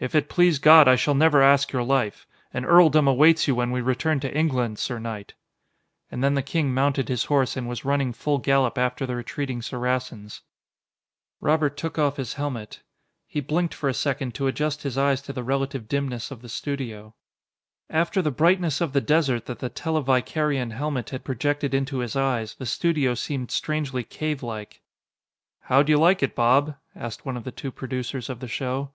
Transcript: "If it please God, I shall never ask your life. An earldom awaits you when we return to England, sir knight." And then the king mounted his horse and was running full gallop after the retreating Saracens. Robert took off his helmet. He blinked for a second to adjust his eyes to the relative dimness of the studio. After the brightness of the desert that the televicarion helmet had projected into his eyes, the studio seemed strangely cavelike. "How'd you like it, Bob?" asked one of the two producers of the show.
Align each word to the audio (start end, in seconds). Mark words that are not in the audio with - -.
"If 0.00 0.16
it 0.16 0.28
please 0.28 0.58
God, 0.58 0.88
I 0.88 0.96
shall 0.96 1.14
never 1.14 1.40
ask 1.40 1.70
your 1.70 1.84
life. 1.84 2.26
An 2.52 2.64
earldom 2.64 3.06
awaits 3.06 3.46
you 3.46 3.54
when 3.54 3.70
we 3.70 3.80
return 3.80 4.18
to 4.18 4.36
England, 4.36 4.80
sir 4.80 4.98
knight." 4.98 5.34
And 6.10 6.24
then 6.24 6.34
the 6.34 6.42
king 6.42 6.74
mounted 6.74 7.08
his 7.08 7.26
horse 7.26 7.56
and 7.56 7.68
was 7.68 7.84
running 7.84 8.12
full 8.12 8.38
gallop 8.38 8.76
after 8.76 9.06
the 9.06 9.14
retreating 9.14 9.62
Saracens. 9.62 10.40
Robert 11.40 11.76
took 11.76 11.96
off 12.00 12.16
his 12.16 12.34
helmet. 12.34 12.82
He 13.28 13.38
blinked 13.40 13.74
for 13.74 13.88
a 13.88 13.94
second 13.94 14.34
to 14.34 14.48
adjust 14.48 14.82
his 14.82 14.98
eyes 14.98 15.22
to 15.22 15.32
the 15.32 15.44
relative 15.44 15.86
dimness 15.86 16.32
of 16.32 16.42
the 16.42 16.48
studio. 16.48 17.14
After 17.88 18.20
the 18.20 18.32
brightness 18.32 18.80
of 18.80 18.92
the 18.94 19.00
desert 19.00 19.46
that 19.46 19.60
the 19.60 19.70
televicarion 19.70 20.72
helmet 20.72 21.10
had 21.10 21.22
projected 21.22 21.72
into 21.72 21.98
his 21.98 22.16
eyes, 22.16 22.56
the 22.56 22.66
studio 22.66 23.14
seemed 23.14 23.52
strangely 23.52 24.02
cavelike. 24.02 24.82
"How'd 25.60 25.88
you 25.88 25.98
like 25.98 26.20
it, 26.24 26.34
Bob?" 26.34 26.74
asked 26.96 27.24
one 27.24 27.36
of 27.36 27.44
the 27.44 27.52
two 27.52 27.70
producers 27.70 28.28
of 28.28 28.40
the 28.40 28.48
show. 28.48 28.90